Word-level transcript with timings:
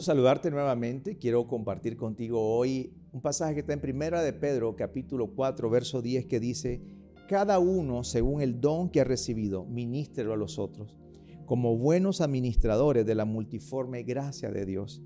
saludarte 0.00 0.50
nuevamente. 0.50 1.18
Quiero 1.18 1.46
compartir 1.46 1.96
contigo 1.96 2.56
hoy 2.56 2.94
un 3.12 3.20
pasaje 3.20 3.54
que 3.54 3.60
está 3.60 3.72
en 3.72 3.80
Primera 3.80 4.22
de 4.22 4.32
Pedro, 4.32 4.74
capítulo 4.76 5.34
4, 5.34 5.68
verso 5.68 6.00
10, 6.00 6.26
que 6.26 6.40
dice, 6.40 6.82
cada 7.28 7.58
uno 7.58 8.04
según 8.04 8.40
el 8.42 8.60
don 8.60 8.90
que 8.90 9.00
ha 9.00 9.04
recibido, 9.04 9.64
ministrelo 9.64 10.32
a 10.32 10.36
los 10.36 10.58
otros, 10.58 10.98
como 11.46 11.76
buenos 11.76 12.20
administradores 12.20 13.04
de 13.04 13.14
la 13.14 13.24
multiforme 13.24 14.02
gracia 14.02 14.50
de 14.50 14.64
Dios. 14.64 15.02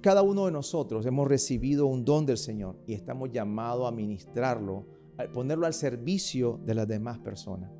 Cada 0.00 0.22
uno 0.22 0.46
de 0.46 0.52
nosotros 0.52 1.06
hemos 1.06 1.28
recibido 1.28 1.86
un 1.86 2.04
don 2.04 2.26
del 2.26 2.38
Señor 2.38 2.82
y 2.86 2.94
estamos 2.94 3.30
llamados 3.30 3.86
a 3.86 3.94
ministrarlo, 3.94 4.86
a 5.16 5.30
ponerlo 5.30 5.66
al 5.66 5.74
servicio 5.74 6.60
de 6.64 6.74
las 6.74 6.88
demás 6.88 7.18
personas. 7.20 7.70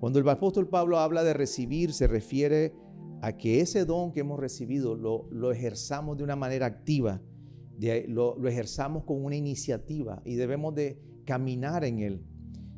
Cuando 0.00 0.18
el 0.18 0.28
apóstol 0.28 0.68
Pablo 0.68 0.98
habla 0.98 1.22
de 1.22 1.32
recibir, 1.32 1.92
se 1.92 2.06
refiere 2.06 2.74
a 3.24 3.38
que 3.38 3.62
ese 3.62 3.86
don 3.86 4.12
que 4.12 4.20
hemos 4.20 4.38
recibido 4.38 4.94
lo, 4.94 5.28
lo 5.30 5.50
ejerzamos 5.50 6.18
de 6.18 6.24
una 6.24 6.36
manera 6.36 6.66
activa, 6.66 7.22
lo, 8.06 8.36
lo 8.38 8.48
ejerzamos 8.50 9.04
con 9.04 9.24
una 9.24 9.34
iniciativa 9.34 10.20
y 10.26 10.34
debemos 10.34 10.74
de 10.74 11.00
caminar 11.24 11.86
en 11.86 12.00
él. 12.00 12.22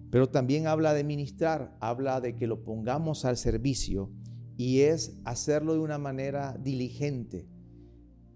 Pero 0.08 0.28
también 0.28 0.68
habla 0.68 0.94
de 0.94 1.02
ministrar, 1.02 1.76
habla 1.80 2.20
de 2.20 2.36
que 2.36 2.46
lo 2.46 2.62
pongamos 2.62 3.24
al 3.24 3.36
servicio 3.36 4.12
y 4.56 4.82
es 4.82 5.18
hacerlo 5.24 5.74
de 5.74 5.80
una 5.80 5.98
manera 5.98 6.56
diligente. 6.62 7.48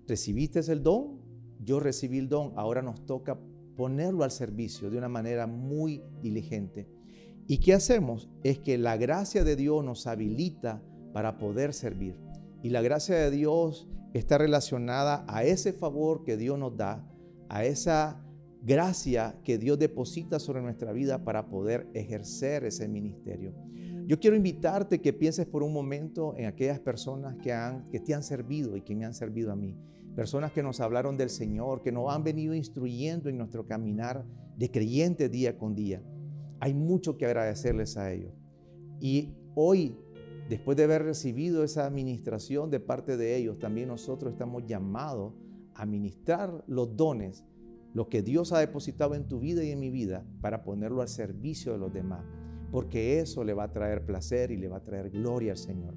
¿Recibiste 0.08 0.58
el 0.72 0.82
don? 0.82 1.20
Yo 1.60 1.78
recibí 1.78 2.18
el 2.18 2.28
don, 2.28 2.54
ahora 2.56 2.82
nos 2.82 3.06
toca 3.06 3.38
ponerlo 3.76 4.24
al 4.24 4.32
servicio 4.32 4.90
de 4.90 4.98
una 4.98 5.08
manera 5.08 5.46
muy 5.46 6.02
diligente. 6.20 6.88
¿Y 7.46 7.58
qué 7.58 7.72
hacemos? 7.72 8.28
Es 8.42 8.58
que 8.58 8.78
la 8.78 8.96
gracia 8.96 9.44
de 9.44 9.54
Dios 9.54 9.84
nos 9.84 10.08
habilita 10.08 10.82
para 11.12 11.38
poder 11.38 11.72
servir. 11.72 12.16
Y 12.62 12.70
la 12.70 12.82
gracia 12.82 13.16
de 13.16 13.30
Dios 13.30 13.88
está 14.12 14.38
relacionada 14.38 15.24
a 15.28 15.44
ese 15.44 15.72
favor 15.72 16.24
que 16.24 16.36
Dios 16.36 16.58
nos 16.58 16.76
da, 16.76 17.06
a 17.48 17.64
esa 17.64 18.24
gracia 18.62 19.38
que 19.44 19.58
Dios 19.58 19.78
deposita 19.78 20.38
sobre 20.38 20.60
nuestra 20.60 20.92
vida 20.92 21.24
para 21.24 21.48
poder 21.48 21.88
ejercer 21.94 22.64
ese 22.64 22.88
ministerio. 22.88 23.54
Yo 24.06 24.18
quiero 24.18 24.36
invitarte 24.36 25.00
que 25.00 25.12
pienses 25.12 25.46
por 25.46 25.62
un 25.62 25.72
momento 25.72 26.34
en 26.36 26.46
aquellas 26.46 26.80
personas 26.80 27.36
que, 27.36 27.52
han, 27.52 27.88
que 27.90 28.00
te 28.00 28.12
han 28.12 28.22
servido 28.22 28.76
y 28.76 28.82
que 28.82 28.94
me 28.94 29.04
han 29.04 29.14
servido 29.14 29.52
a 29.52 29.56
mí. 29.56 29.76
Personas 30.16 30.50
que 30.52 30.62
nos 30.62 30.80
hablaron 30.80 31.16
del 31.16 31.30
Señor, 31.30 31.82
que 31.82 31.92
nos 31.92 32.12
han 32.12 32.24
venido 32.24 32.54
instruyendo 32.54 33.28
en 33.28 33.38
nuestro 33.38 33.64
caminar 33.64 34.26
de 34.56 34.70
creyente 34.70 35.28
día 35.28 35.56
con 35.56 35.76
día. 35.76 36.02
Hay 36.58 36.74
mucho 36.74 37.16
que 37.16 37.24
agradecerles 37.24 37.96
a 37.96 38.12
ellos. 38.12 38.32
Y 39.00 39.32
hoy 39.54 39.96
Después 40.50 40.76
de 40.76 40.82
haber 40.82 41.04
recibido 41.04 41.62
esa 41.62 41.86
administración 41.86 42.72
de 42.72 42.80
parte 42.80 43.16
de 43.16 43.36
ellos, 43.36 43.60
también 43.60 43.86
nosotros 43.86 44.32
estamos 44.32 44.66
llamados 44.66 45.32
a 45.74 45.86
ministrar 45.86 46.64
los 46.66 46.96
dones, 46.96 47.44
lo 47.94 48.08
que 48.08 48.20
Dios 48.20 48.52
ha 48.52 48.58
depositado 48.58 49.14
en 49.14 49.28
tu 49.28 49.38
vida 49.38 49.62
y 49.62 49.70
en 49.70 49.78
mi 49.78 49.90
vida, 49.90 50.26
para 50.40 50.64
ponerlo 50.64 51.02
al 51.02 51.08
servicio 51.08 51.70
de 51.70 51.78
los 51.78 51.92
demás, 51.92 52.24
porque 52.72 53.20
eso 53.20 53.44
le 53.44 53.54
va 53.54 53.62
a 53.62 53.72
traer 53.72 54.04
placer 54.04 54.50
y 54.50 54.56
le 54.56 54.66
va 54.66 54.78
a 54.78 54.82
traer 54.82 55.10
gloria 55.10 55.52
al 55.52 55.56
Señor. 55.56 55.94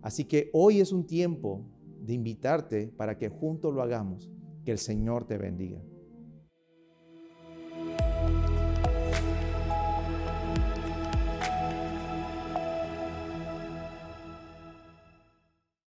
Así 0.00 0.26
que 0.26 0.48
hoy 0.52 0.78
es 0.78 0.92
un 0.92 1.04
tiempo 1.04 1.66
de 2.00 2.12
invitarte 2.14 2.92
para 2.96 3.18
que 3.18 3.28
juntos 3.28 3.74
lo 3.74 3.82
hagamos. 3.82 4.30
Que 4.64 4.70
el 4.70 4.78
Señor 4.78 5.26
te 5.26 5.38
bendiga. 5.38 5.82